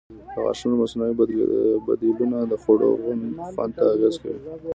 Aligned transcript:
د 0.33 0.35
غاښونو 0.43 0.75
مصنوعي 0.83 1.13
بدیلونه 1.87 2.37
د 2.51 2.53
خوړو 2.61 2.89
خوند 3.53 3.71
ته 3.77 3.83
اغېز 3.95 4.15
کوي. 4.21 4.39